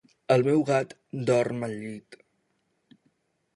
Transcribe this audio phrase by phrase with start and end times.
[0.35, 0.95] El meu gat
[1.29, 2.19] dorm al llit.